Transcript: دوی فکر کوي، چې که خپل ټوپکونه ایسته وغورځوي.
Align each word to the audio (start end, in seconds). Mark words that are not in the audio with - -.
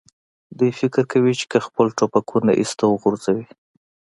دوی 0.57 0.71
فکر 0.79 1.01
کوي، 1.11 1.33
چې 1.39 1.45
که 1.51 1.57
خپل 1.67 1.85
ټوپکونه 1.97 2.51
ایسته 2.59 2.83
وغورځوي. 2.87 3.45